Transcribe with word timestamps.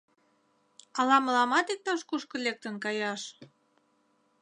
Ала 0.99 1.17
мыламат 1.25 1.67
иктаж-кушко 1.73 2.35
лектын 2.45 2.75
каяш? 2.83 3.21